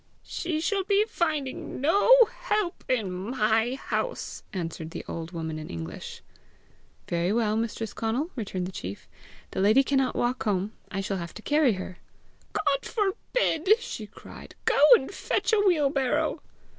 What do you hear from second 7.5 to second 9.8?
Mistress Conal!" returned the chief; "the